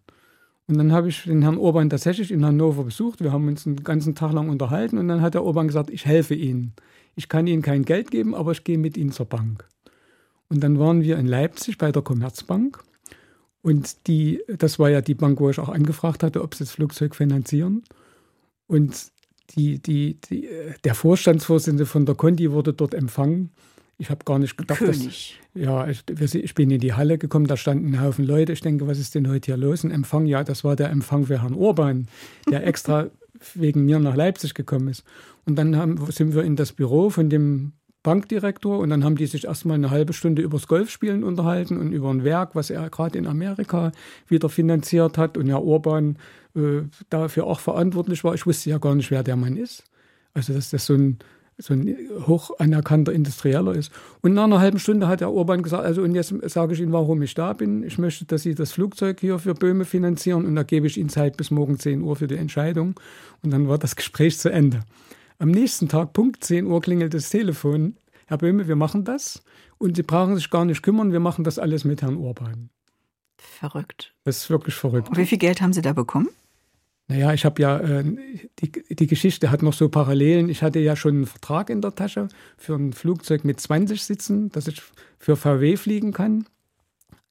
[0.69, 3.23] Und dann habe ich den Herrn Urban tatsächlich in Hannover besucht.
[3.23, 6.05] Wir haben uns einen ganzen Tag lang unterhalten und dann hat der Urban gesagt, ich
[6.05, 6.73] helfe Ihnen.
[7.15, 9.67] ich kann Ihnen kein Geld geben, aber ich gehe mit Ihnen zur Bank.
[10.47, 12.83] Und dann waren wir in Leipzig bei der Commerzbank.
[13.63, 16.71] Und die, das war ja die Bank, wo ich auch angefragt hatte, ob sie das
[16.71, 17.83] Flugzeug finanzieren.
[18.67, 19.11] Und
[19.55, 20.47] die, die, die,
[20.83, 23.49] der Vorstandsvorsitzende von der Conti wurde dort empfangen.
[24.01, 25.37] Ich habe gar nicht gedacht, König.
[25.53, 25.61] dass.
[25.61, 28.53] Ja, ich, ich, bin in die Halle gekommen, da standen ein Haufen Leute.
[28.53, 29.83] Ich denke, was ist denn heute hier los?
[29.83, 32.07] Ein Empfang, ja, das war der Empfang für Herrn Orban,
[32.49, 33.09] der extra
[33.55, 35.03] wegen mir nach Leipzig gekommen ist.
[35.45, 39.25] Und dann haben, sind wir in das Büro von dem Bankdirektor und dann haben die
[39.25, 43.17] sich erstmal eine halbe Stunde übers Golfspielen unterhalten und über ein Werk, was er gerade
[43.17, 43.91] in Amerika
[44.29, 46.17] wieder finanziert hat und Herr Orban
[46.55, 48.33] äh, dafür auch verantwortlich war.
[48.33, 49.83] Ich wusste ja gar nicht, wer der Mann ist.
[50.33, 51.19] Also, dass das so ein,
[51.59, 51.95] so ein
[52.25, 53.91] hoch anerkannter Industrieller ist.
[54.21, 56.93] Und nach einer halben Stunde hat Herr Orban gesagt, also und jetzt sage ich Ihnen,
[56.93, 57.83] warum ich da bin.
[57.83, 61.09] Ich möchte, dass Sie das Flugzeug hier für Böhme finanzieren und da gebe ich Ihnen
[61.09, 62.99] Zeit bis morgen 10 Uhr für die Entscheidung.
[63.43, 64.81] Und dann war das Gespräch zu Ende.
[65.37, 67.97] Am nächsten Tag, Punkt 10 Uhr, klingelt das Telefon.
[68.27, 69.43] Herr Böhme, wir machen das.
[69.77, 72.69] Und Sie brauchen sich gar nicht kümmern, wir machen das alles mit Herrn Orban.
[73.37, 74.13] Verrückt.
[74.25, 75.09] Das ist wirklich verrückt.
[75.09, 76.29] Und wie viel Geld haben Sie da bekommen?
[77.09, 78.03] Naja, ich habe ja, äh,
[78.59, 80.47] die, die Geschichte hat noch so Parallelen.
[80.47, 84.49] Ich hatte ja schon einen Vertrag in der Tasche für ein Flugzeug mit 20 Sitzen,
[84.51, 84.81] dass ich
[85.17, 86.45] für VW fliegen kann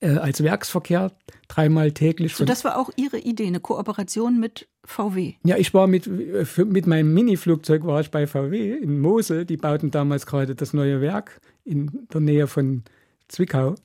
[0.01, 1.13] äh, als Werksverkehr
[1.47, 2.35] dreimal täglich.
[2.35, 5.35] So, das war auch Ihre Idee, eine Kooperation mit VW.
[5.45, 9.45] Ja, ich war mit, äh, für, mit meinem Mini-Flugzeug war ich bei VW in Mosel.
[9.45, 12.83] Die bauten damals gerade das neue Werk in der Nähe von
[13.29, 13.77] Zwickau.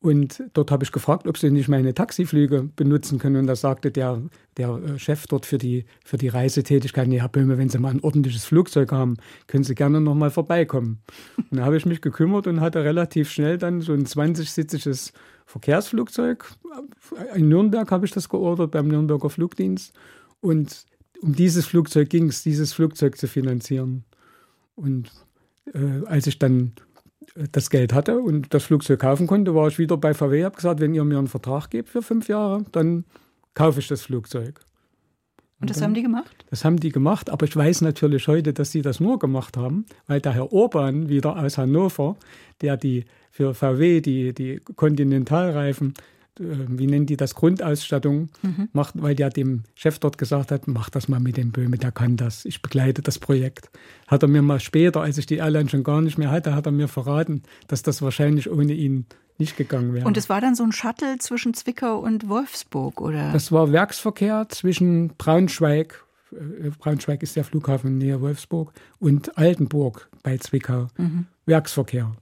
[0.00, 3.34] Und dort habe ich gefragt, ob sie nicht meine Taxiflüge benutzen können.
[3.34, 4.22] Und da sagte der,
[4.56, 7.90] der äh, Chef dort für die, für die Reisetätigkeit, nee, Herr Böhme, wenn Sie mal
[7.90, 9.16] ein ordentliches Flugzeug haben,
[9.48, 11.00] können Sie gerne noch mal vorbeikommen.
[11.36, 15.12] Und da habe ich mich gekümmert und hatte relativ schnell dann so ein 20-sitziges
[15.46, 16.44] Verkehrsflugzeug.
[17.34, 19.94] In Nürnberg habe ich das geordert, beim Nürnberger Flugdienst.
[20.40, 20.86] Und
[21.22, 24.04] um dieses Flugzeug ging es, dieses Flugzeug zu finanzieren.
[24.76, 25.10] Und
[25.74, 26.72] äh, als ich dann
[27.52, 30.80] das Geld hatte und das Flugzeug kaufen konnte, war ich wieder bei VW, habe gesagt,
[30.80, 33.04] wenn ihr mir einen Vertrag gebt für fünf Jahre, dann
[33.54, 34.60] kaufe ich das Flugzeug.
[35.60, 36.44] Und, und das dann, haben die gemacht?
[36.50, 39.86] Das haben die gemacht, aber ich weiß natürlich heute, dass sie das nur gemacht haben,
[40.06, 42.16] weil der Herr Orban wieder aus Hannover,
[42.60, 45.94] der die für VW die, die Kontinentalreifen
[46.38, 48.68] wie nennen die das, Grundausstattung mhm.
[48.72, 51.92] macht, weil der dem Chef dort gesagt hat, mach das mal mit dem Böhme, der
[51.92, 53.70] kann das, ich begleite das Projekt.
[54.06, 56.66] Hat er mir mal später, als ich die Airline schon gar nicht mehr hatte, hat
[56.66, 59.06] er mir verraten, dass das wahrscheinlich ohne ihn
[59.38, 60.06] nicht gegangen wäre.
[60.06, 63.32] Und es war dann so ein Shuttle zwischen Zwickau und Wolfsburg, oder?
[63.32, 70.38] Das war Werksverkehr zwischen Braunschweig, äh, Braunschweig ist der Flughafen näher Wolfsburg, und Altenburg bei
[70.38, 70.88] Zwickau.
[70.96, 71.26] Mhm.
[71.46, 72.16] Werksverkehr.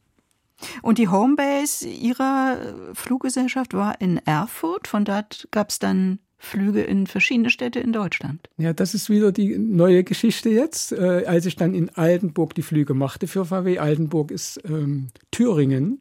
[0.83, 2.59] Und die Homebase Ihrer
[2.95, 4.89] Fluggesellschaft war in Erfurt.
[4.89, 8.49] Von dort gab es dann Flüge in verschiedene Städte in Deutschland.
[8.59, 10.93] Ja, das ist wieder die neue Geschichte jetzt.
[10.93, 16.01] Äh, als ich dann in Altenburg die Flüge machte für VW, Altenburg ist ähm, Thüringen,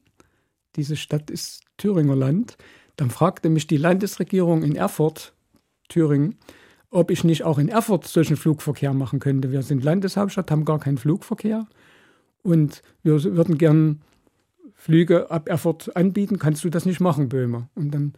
[0.75, 2.57] diese Stadt ist Thüringer Land,
[2.97, 5.33] dann fragte mich die Landesregierung in Erfurt,
[5.87, 6.35] Thüringen,
[6.89, 9.51] ob ich nicht auch in Erfurt solchen Flugverkehr machen könnte.
[9.51, 11.67] Wir sind Landeshauptstadt, haben gar keinen Flugverkehr
[12.43, 14.01] und wir würden gern
[14.85, 17.69] Flüge ab Erfurt anbieten, kannst du das nicht machen, Böhmer?
[17.73, 18.13] Und dann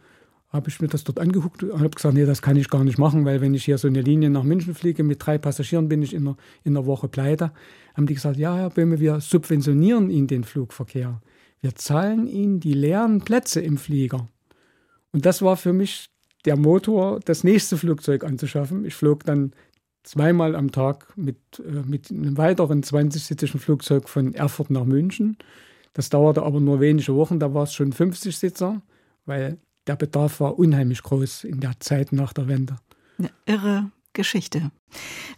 [0.50, 2.98] habe ich mir das dort angeguckt und habe gesagt, nee, das kann ich gar nicht
[2.98, 6.02] machen, weil wenn ich hier so eine Linie nach München fliege mit drei Passagieren, bin
[6.02, 7.52] ich in einer, in einer Woche pleite.
[7.94, 11.22] Haben die gesagt, ja, Herr Böhme, wir subventionieren Ihnen den Flugverkehr.
[11.62, 14.28] Wir zahlen Ihnen die leeren Plätze im Flieger.
[15.10, 16.10] Und das war für mich
[16.44, 18.84] der Motor, das nächste Flugzeug anzuschaffen.
[18.84, 19.52] Ich flog dann
[20.02, 25.38] zweimal am Tag mit, äh, mit einem weiteren 20-sitzigen Flugzeug von Erfurt nach München
[25.98, 28.82] das dauerte aber nur wenige Wochen, da war es schon 50 Sitzer,
[29.26, 29.58] weil
[29.88, 32.76] der Bedarf war unheimlich groß in der Zeit nach der Wende.
[33.18, 34.70] Eine irre Geschichte.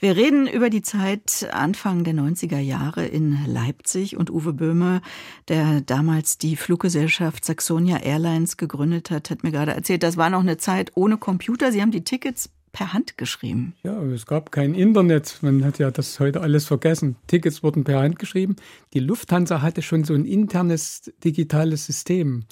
[0.00, 5.00] Wir reden über die Zeit Anfang der 90er Jahre in Leipzig und Uwe Böhme,
[5.48, 10.40] der damals die Fluggesellschaft Saxonia Airlines gegründet hat, hat mir gerade erzählt, das war noch
[10.40, 11.72] eine Zeit ohne Computer.
[11.72, 13.74] Sie haben die Tickets per Hand geschrieben.
[13.82, 15.38] Ja, es gab kein Internet.
[15.42, 17.16] Man hat ja das heute alles vergessen.
[17.26, 18.56] Tickets wurden per Hand geschrieben.
[18.94, 22.44] Die Lufthansa hatte schon so ein internes digitales System.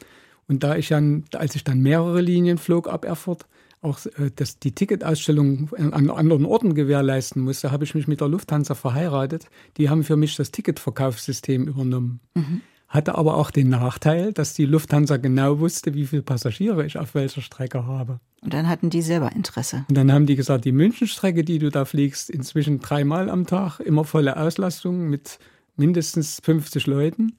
[0.48, 3.46] Und da ich dann, als ich dann mehrere Linien flog ab Erfurt,
[3.80, 8.28] auch äh, das, die Ticketausstellung an anderen Orten gewährleisten musste, habe ich mich mit der
[8.28, 9.48] Lufthansa verheiratet.
[9.76, 12.20] Die haben für mich das Ticketverkaufssystem übernommen.
[12.34, 16.98] Mhm hatte aber auch den Nachteil, dass die Lufthansa genau wusste, wie viele Passagiere ich
[16.98, 18.18] auf welcher Strecke habe.
[18.40, 19.84] Und dann hatten die selber Interesse.
[19.88, 23.80] Und dann haben die gesagt, die Münchenstrecke, die du da fliegst, inzwischen dreimal am Tag,
[23.80, 25.38] immer volle Auslastung mit
[25.76, 27.34] mindestens 50 Leuten,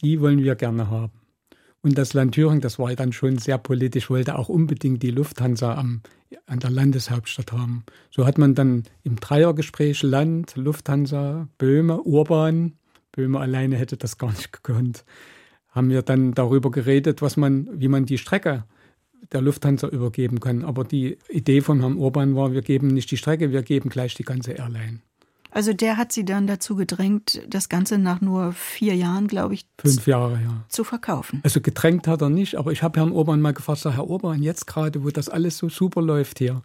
[0.00, 1.12] die wollen wir gerne haben.
[1.82, 5.74] Und das Land Thüringen, das war dann schon sehr politisch, wollte auch unbedingt die Lufthansa
[5.74, 6.00] am,
[6.46, 7.84] an der Landeshauptstadt haben.
[8.10, 12.74] So hat man dann im Dreiergespräch Land, Lufthansa, Böhme, Urban,
[13.12, 15.04] Böhme alleine hätte das gar nicht gekonnt.
[15.68, 18.64] Haben wir dann darüber geredet, was man, wie man die Strecke
[19.30, 20.64] der Lufthansa übergeben kann.
[20.64, 24.14] Aber die Idee von Herrn Urban war, wir geben nicht die Strecke, wir geben gleich
[24.14, 25.00] die ganze Airline.
[25.50, 29.66] Also der hat Sie dann dazu gedrängt, das Ganze nach nur vier Jahren, glaube ich,
[29.78, 31.40] fünf Jahre, ja, zu verkaufen.
[31.44, 34.42] Also gedrängt hat er nicht, aber ich habe Herrn Urban mal gefragt, sag, Herr Urban,
[34.42, 36.62] jetzt gerade, wo das alles so super läuft hier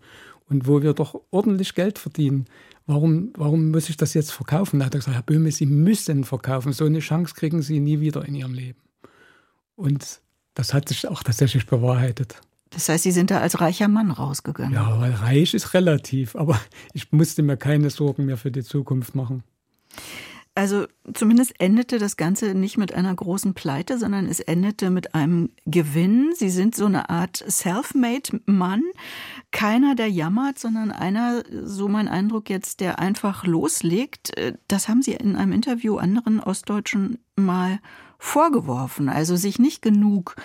[0.50, 2.46] und wo wir doch ordentlich Geld verdienen,
[2.86, 4.80] warum, warum muss ich das jetzt verkaufen?
[4.80, 8.00] Da hat er gesagt, Herr Böhme, Sie müssen verkaufen, so eine Chance kriegen Sie nie
[8.00, 8.80] wieder in Ihrem Leben.
[9.76, 10.22] Und
[10.54, 12.42] das hat sich auch tatsächlich bewahrheitet.
[12.72, 14.74] Das heißt, Sie sind da als reicher Mann rausgegangen.
[14.74, 16.60] Ja, weil reich ist relativ, aber
[16.94, 19.44] ich musste mir keine Sorgen mehr für die Zukunft machen.
[20.58, 25.52] Also zumindest endete das Ganze nicht mit einer großen Pleite, sondern es endete mit einem
[25.67, 26.32] Gewinn.
[26.36, 28.82] Sie sind so eine Art Self-Made-Mann.
[29.52, 34.32] Keiner, der jammert, sondern einer, so mein Eindruck jetzt, der einfach loslegt.
[34.67, 37.78] Das haben Sie in einem Interview anderen Ostdeutschen mal
[38.17, 39.10] vorgeworfen.
[39.10, 40.38] Also sich nicht genug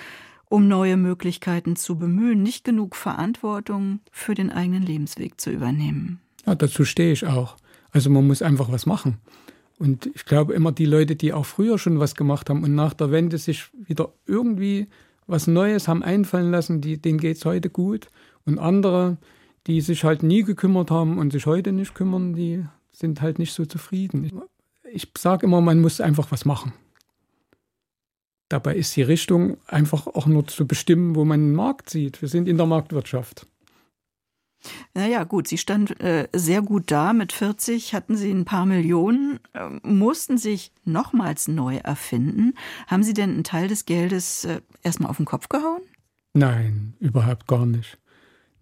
[0.51, 6.20] um neue Möglichkeiten zu bemühen, nicht genug Verantwortung für den eigenen Lebensweg zu übernehmen.
[6.44, 7.57] Ja, dazu stehe ich auch.
[7.92, 9.16] Also man muss einfach was machen.
[9.83, 12.95] Und ich glaube immer, die Leute, die auch früher schon was gemacht haben und nach
[12.95, 14.87] der Wende sich wieder irgendwie
[15.27, 18.07] was Neues haben einfallen lassen, die, denen geht es heute gut.
[18.47, 19.16] Und andere,
[19.66, 23.55] die sich halt nie gekümmert haben und sich heute nicht kümmern, die sind halt nicht
[23.55, 24.23] so zufrieden.
[24.23, 24.33] Ich,
[24.95, 26.73] ich sage immer, man muss einfach was machen.
[28.49, 32.23] Dabei ist die Richtung einfach auch nur zu bestimmen, wo man den Markt sieht.
[32.23, 33.49] Wir sind in der Marktwirtschaft.
[34.94, 37.12] Naja, gut, Sie stand äh, sehr gut da.
[37.12, 42.55] Mit 40 hatten Sie ein paar Millionen, äh, mussten sich nochmals neu erfinden.
[42.87, 45.83] Haben Sie denn einen Teil des Geldes äh, erstmal auf den Kopf gehauen?
[46.35, 47.98] Nein, überhaupt gar nicht.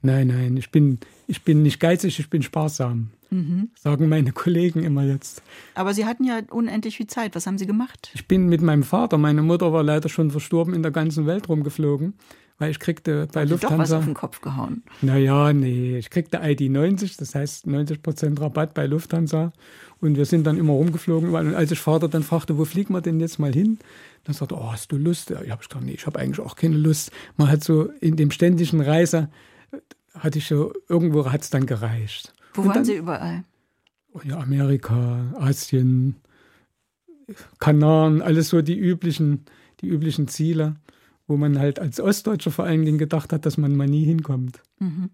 [0.03, 3.11] Nein, nein, ich bin, ich bin nicht geizig, ich bin sparsam.
[3.31, 3.71] Mhm.
[3.79, 5.43] Sagen meine Kollegen immer jetzt.
[5.75, 7.37] Aber Sie hatten ja unendlich viel Zeit.
[7.37, 8.11] Was haben Sie gemacht?
[8.15, 11.49] Ich bin mit meinem Vater, meine Mutter war leider schon verstorben, in der ganzen Welt
[11.49, 12.15] rumgeflogen,
[12.61, 13.77] weil ich kriegte bei Haben Lufthansa.
[13.77, 14.85] Doch was auf den Kopf gehauen.
[15.01, 19.53] Naja, nee, ich kriegte ID 90, das heißt 90% Rabatt bei Lufthansa.
[20.01, 21.31] Und wir sind dann immer rumgeflogen.
[21.35, 23.79] Und als ich Vater dann fragte, wo fliegen wir denn jetzt mal hin?
[24.25, 25.31] Dann sagte er, oh, hast du Lust?
[25.31, 27.11] Ja, ich habe gesagt, nee, ich habe eigentlich auch keine Lust.
[27.39, 29.31] Man hat so in dem ständigen Reise,
[30.15, 32.35] hatte ich so, irgendwo hat es dann gereicht.
[32.53, 33.45] Wo Und waren dann, Sie überall?
[34.25, 36.17] Ja, Amerika, Asien,
[37.59, 39.47] Kanaren, alles so die üblichen,
[39.81, 40.77] die üblichen Ziele,
[41.31, 44.61] wo man halt als Ostdeutscher vor allen Dingen gedacht hat, dass man mal nie hinkommt.
[44.81, 45.11] Mhm.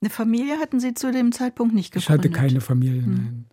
[0.00, 2.24] Eine Familie hatten Sie zu dem Zeitpunkt nicht gegründet?
[2.24, 3.14] Ich hatte keine Familie, Mhm.
[3.14, 3.44] nein.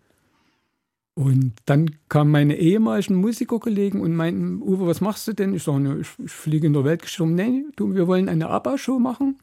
[1.18, 5.54] Und dann kamen meine ehemaligen Musikerkollegen und meinten, Uwe, was machst du denn?
[5.54, 7.36] Ich sage, ne, ich, ich fliege in der Weltgeschichte rum.
[7.36, 9.38] Nee, du, wir wollen eine ABBA-Show machen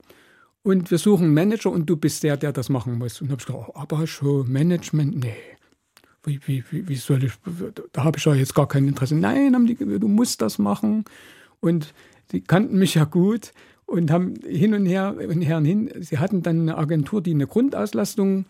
[0.63, 3.23] und wir suchen einen Manager und du bist der, der das machen muss.
[3.23, 5.35] Und habe ich gesagt, oh, ABBA-Show, Management, nee.
[6.25, 7.33] Wie, wie, wie, wie soll ich,
[7.93, 9.17] da habe ich ja jetzt gar kein Interesse.
[9.17, 11.05] Nein, haben die, du musst das machen.
[11.63, 11.95] Und
[12.33, 13.53] die kannten mich ja gut
[13.87, 15.91] und haben hin und her und her und hin.
[16.01, 18.47] Sie hatten dann eine Agentur, die eine Grundauslastung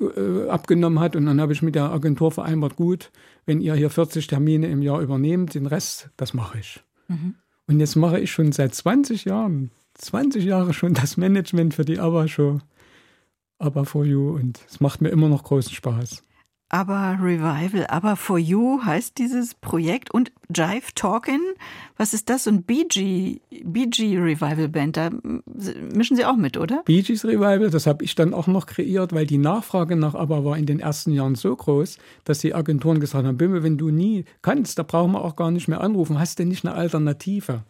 [0.00, 1.16] äh, abgenommen hat.
[1.16, 3.10] Und dann habe ich mit der Agentur vereinbart, gut,
[3.46, 6.80] wenn ihr hier 40 Termine im Jahr übernehmt, den Rest, das mache ich.
[7.08, 7.34] Mhm.
[7.66, 11.98] Und jetzt mache ich schon seit 20 Jahren, 20 Jahre schon das Management für die
[11.98, 12.60] ABBA-Show.
[13.58, 14.30] ABBA for You.
[14.30, 16.22] Und es macht mir immer noch großen Spaß.
[16.72, 21.40] Aber Revival, aber For You heißt dieses Projekt und Jive Talkin.
[21.96, 22.46] Was ist das?
[22.46, 25.10] Und BG, BG Revival Band, da
[25.92, 26.82] mischen Sie auch mit, oder?
[26.84, 30.44] Bee Gees Revival, das habe ich dann auch noch kreiert, weil die Nachfrage nach ABBA
[30.44, 33.90] war in den ersten Jahren so groß, dass die Agenturen gesagt haben, Bimmel, wenn du
[33.90, 37.64] nie kannst, da brauchen wir auch gar nicht mehr anrufen, hast du nicht eine Alternative?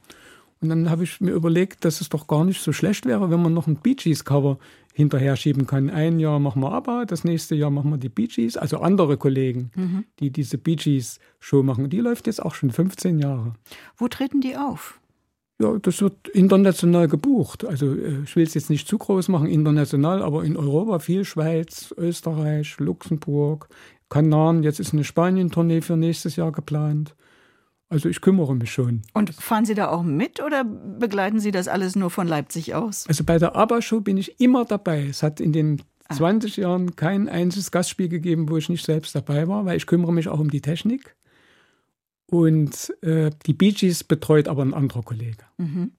[0.61, 3.41] Und dann habe ich mir überlegt, dass es doch gar nicht so schlecht wäre, wenn
[3.41, 4.59] man noch ein Bee Gees Cover
[4.95, 5.89] hinterher schieben kann.
[5.91, 9.17] Ein Jahr machen wir ABBA, das nächste Jahr machen wir die Bee Gees, also andere
[9.17, 10.05] Kollegen, Mhm.
[10.19, 11.89] die diese Bee Gees Show machen.
[11.91, 13.55] Die läuft jetzt auch schon 15 Jahre.
[13.97, 15.01] Wo treten die auf?
[15.61, 17.67] Ja, das wird international gebucht.
[17.67, 21.25] Also äh, ich will es jetzt nicht zu groß machen, international, aber in Europa viel
[21.25, 23.69] Schweiz, Österreich, Luxemburg,
[24.09, 24.63] Kanaren.
[24.63, 27.15] Jetzt ist eine Spanien-Tournee für nächstes Jahr geplant.
[27.91, 29.03] Also ich kümmere mich schon.
[29.15, 33.07] Und fahren Sie da auch mit oder begleiten Sie das alles nur von Leipzig aus?
[33.09, 35.07] Also bei der ABBA-Show bin ich immer dabei.
[35.07, 39.49] Es hat in den 20 Jahren kein einziges Gastspiel gegeben, wo ich nicht selbst dabei
[39.49, 41.17] war, weil ich kümmere mich auch um die Technik.
[42.27, 45.45] Und äh, die Bee Gees betreut aber ein anderer Kollege.
[45.59, 45.91] Mhm.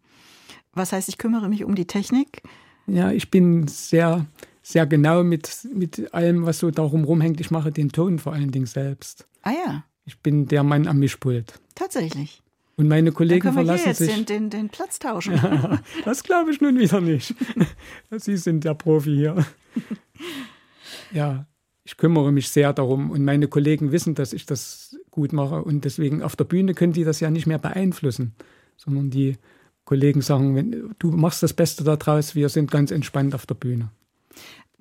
[0.73, 2.41] Was heißt, ich kümmere mich um die Technik?
[2.88, 4.25] Ja, ich bin sehr,
[4.62, 7.41] sehr genau mit, mit allem, was so darum rumhängt.
[7.41, 9.27] Ich mache den Ton vor allen Dingen selbst.
[9.41, 11.54] Ah ja, Ich bin der Mann am Mischpult.
[11.76, 12.42] tatsächlich.
[12.78, 14.26] Und meine Dann Kollegen können wir hier verlassen jetzt sich.
[14.26, 15.40] den, den, den Platz tauschen.
[16.06, 17.36] das glaube ich nun wieder nicht.
[18.12, 19.46] Sie sind der Profi hier.
[21.12, 21.46] ja,
[21.84, 25.86] ich kümmere mich sehr darum und meine Kollegen wissen, dass ich das gut mache und
[25.86, 28.34] deswegen auf der Bühne können die das ja nicht mehr beeinflussen,
[28.78, 29.38] sondern die
[29.84, 33.92] Kollegen sagen, wenn, du machst das Beste daraus, wir sind ganz entspannt auf der Bühne.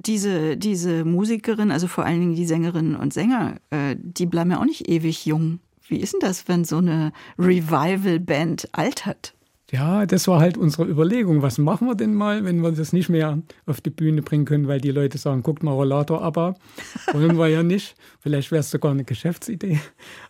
[0.07, 4.61] Diese, diese Musikerin, also vor allen Dingen die Sängerinnen und Sänger, äh, die bleiben ja
[4.61, 5.61] auch nicht ewig jung.
[5.87, 9.35] Wie ist denn das, wenn so eine Revival-Band altert?
[9.71, 11.43] Ja, das war halt unsere Überlegung.
[11.43, 14.67] Was machen wir denn mal, wenn wir das nicht mehr auf die Bühne bringen können,
[14.67, 16.57] weil die Leute sagen, guckt mal Rollator aber.
[17.13, 17.95] Wollen wir ja nicht.
[18.21, 19.79] Vielleicht wäre es sogar eine Geschäftsidee.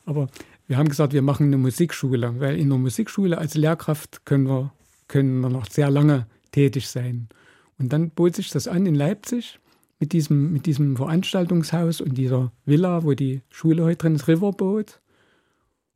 [0.04, 0.28] Aber
[0.66, 4.72] wir haben gesagt, wir machen eine Musikschule, weil in der Musikschule als Lehrkraft können wir,
[5.08, 7.28] können wir noch sehr lange tätig sein.
[7.80, 9.58] Und dann bot sich das an in Leipzig
[9.98, 15.00] mit diesem, mit diesem Veranstaltungshaus und dieser Villa, wo die Schule heute drin ist, Riverboat.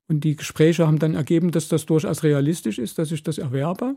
[0.08, 3.96] Und die Gespräche haben dann ergeben, dass das durchaus realistisch ist, dass ich das erwerbe.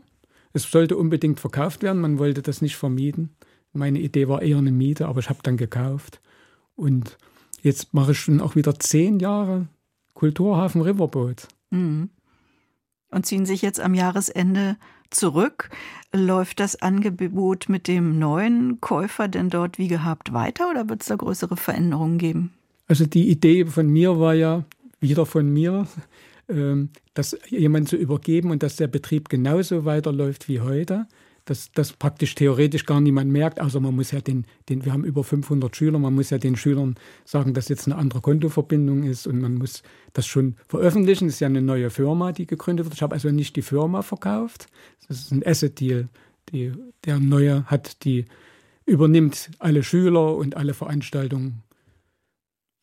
[0.52, 3.30] Es sollte unbedingt verkauft werden, man wollte das nicht vermieten.
[3.72, 6.20] Meine Idee war eher eine Miete, aber ich habe dann gekauft.
[6.76, 7.16] Und
[7.62, 9.68] jetzt mache ich schon auch wieder zehn Jahre
[10.12, 11.48] Kulturhafen Riverboat.
[11.70, 12.10] Mhm.
[13.10, 14.76] Und ziehen sich jetzt am Jahresende
[15.10, 15.70] zurück.
[16.14, 21.08] Läuft das Angebot mit dem neuen Käufer denn dort wie gehabt weiter oder wird es
[21.08, 22.52] da größere Veränderungen geben?
[22.86, 24.64] Also die Idee von mir war ja,
[25.00, 25.86] wieder von mir,
[26.48, 31.06] ähm, das jemand zu übergeben und dass der Betrieb genauso weiterläuft wie heute.
[31.48, 35.04] Dass das praktisch theoretisch gar niemand merkt, also man muss ja den, den, wir haben
[35.04, 39.26] über 500 Schüler, man muss ja den Schülern sagen, dass jetzt eine andere Kontoverbindung ist
[39.26, 39.82] und man muss
[40.12, 41.26] das schon veröffentlichen.
[41.26, 42.94] Das ist ja eine neue Firma, die gegründet wird.
[42.94, 44.66] Ich habe also nicht die Firma verkauft,
[45.06, 46.08] das ist ein Asset-Deal.
[47.04, 48.26] Der neue hat die,
[48.86, 51.62] übernimmt alle Schüler und alle Veranstaltungen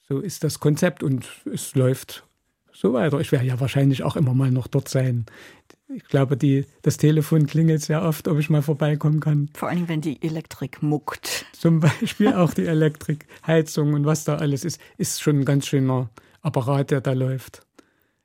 [0.08, 2.25] so ist das Konzept und es läuft
[2.71, 3.19] so weiter.
[3.19, 5.25] Ich werde ja wahrscheinlich auch immer mal noch dort sein.
[5.88, 9.50] Ich glaube, die, das Telefon klingelt sehr oft, ob ich mal vorbeikommen kann.
[9.54, 11.45] Vor allem, wenn die Elektrik muckt.
[11.54, 15.67] Zum Beispiel auch die Elektrik, Heizung und was da alles ist, ist schon ein ganz
[15.67, 16.10] schöner
[16.41, 17.62] Apparat, der da läuft.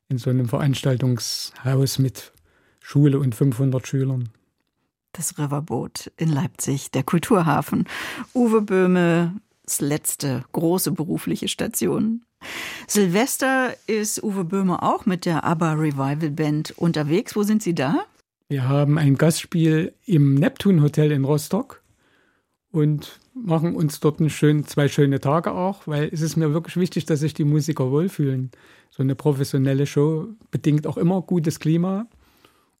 [0.09, 2.33] In so einem Veranstaltungshaus mit
[2.79, 4.29] Schule und 500 Schülern.
[5.13, 7.87] Das Riverboot in Leipzig, der Kulturhafen.
[8.33, 9.39] Uwe Böhme,
[9.79, 12.23] letzte große berufliche Station.
[12.87, 17.35] Silvester ist Uwe Böhmer auch mit der ABBA Revival Band unterwegs.
[17.35, 18.03] Wo sind Sie da?
[18.49, 21.81] Wir haben ein Gastspiel im Neptun Hotel in Rostock
[22.71, 27.05] und machen uns dort schön, zwei schöne Tage auch, weil es ist mir wirklich wichtig,
[27.05, 28.51] dass sich die Musiker wohlfühlen.
[28.89, 32.07] So eine professionelle Show bedingt auch immer gutes Klima.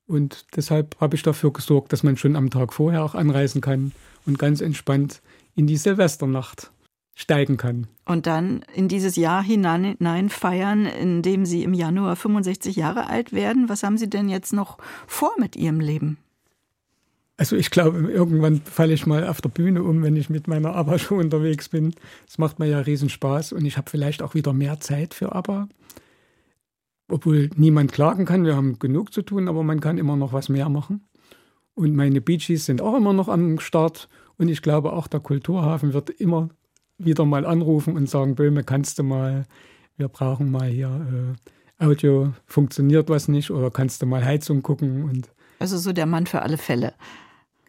[0.07, 3.93] Und deshalb habe ich dafür gesorgt, dass man schon am Tag vorher auch anreisen kann
[4.25, 5.21] und ganz entspannt
[5.55, 6.71] in die Silvesternacht
[7.15, 7.87] steigen kann.
[8.05, 13.33] Und dann in dieses Jahr hinein feiern, in dem Sie im Januar 65 Jahre alt
[13.33, 13.69] werden.
[13.69, 16.17] Was haben Sie denn jetzt noch vor mit Ihrem Leben?
[17.37, 20.75] Also ich glaube, irgendwann falle ich mal auf der Bühne um, wenn ich mit meiner
[20.75, 21.95] ABBA-Show unterwegs bin.
[22.27, 25.33] Das macht mir ja riesen Spaß und ich habe vielleicht auch wieder mehr Zeit für
[25.33, 25.67] ABBA.
[27.09, 30.49] Obwohl niemand klagen kann, wir haben genug zu tun, aber man kann immer noch was
[30.49, 31.07] mehr machen.
[31.73, 35.19] Und meine Bee Gees sind auch immer noch am Start und ich glaube auch der
[35.19, 36.49] Kulturhafen wird immer
[37.05, 39.45] wieder mal anrufen und sagen, Böhme, kannst du mal,
[39.97, 41.35] wir brauchen mal hier
[41.79, 45.29] äh, Audio, funktioniert was nicht oder kannst du mal Heizung gucken und
[45.61, 46.95] also so der Mann für alle Fälle.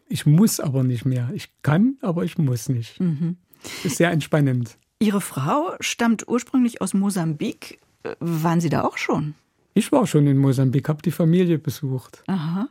[0.08, 1.30] Ich muss aber nicht mehr.
[1.34, 2.98] Ich kann, aber ich muss nicht.
[2.98, 3.36] Mhm.
[3.84, 4.78] Ist sehr entspannend.
[4.98, 7.80] Ihre Frau stammt ursprünglich aus Mosambik.
[8.02, 9.34] Äh, waren Sie da auch schon?
[9.74, 12.22] Ich war schon in Mosambik, habe die Familie besucht.
[12.28, 12.66] Aha.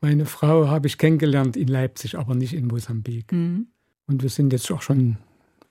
[0.00, 3.30] Meine Frau habe ich kennengelernt in Leipzig, aber nicht in Mosambik.
[3.30, 3.68] Mhm.
[4.08, 5.18] Und wir sind jetzt auch schon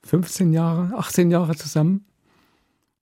[0.04, 2.06] 15 Jahre, 18 Jahre zusammen.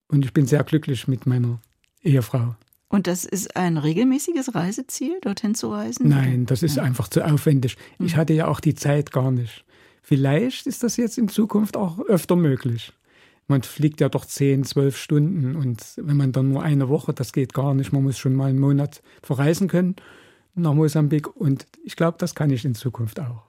[0.07, 1.59] Und ich bin sehr glücklich mit meiner
[2.01, 2.55] Ehefrau.
[2.87, 6.09] Und das ist ein regelmäßiges Reiseziel, dorthin zu reisen?
[6.09, 6.83] Nein, das ist ja.
[6.83, 7.77] einfach zu aufwendig.
[7.99, 8.17] Ich mhm.
[8.17, 9.63] hatte ja auch die Zeit gar nicht.
[10.01, 12.93] Vielleicht ist das jetzt in Zukunft auch öfter möglich.
[13.47, 17.31] Man fliegt ja doch 10, 12 Stunden und wenn man dann nur eine Woche, das
[17.31, 17.91] geht gar nicht.
[17.91, 19.95] Man muss schon mal einen Monat verreisen können
[20.55, 23.43] nach Mosambik und ich glaube, das kann ich in Zukunft auch.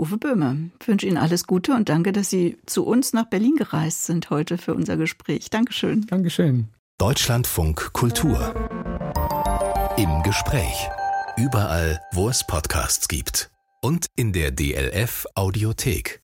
[0.00, 3.56] Uwe Böhme, ich wünsche Ihnen alles Gute und danke, dass Sie zu uns nach Berlin
[3.56, 5.50] gereist sind heute für unser Gespräch.
[5.50, 6.06] Dankeschön.
[6.06, 6.68] Dankeschön.
[6.96, 8.54] Deutschlandfunk Kultur.
[9.98, 10.88] Im Gespräch.
[11.36, 13.50] Überall, wo es Podcasts gibt.
[13.82, 16.22] Und in der DLF Audiothek.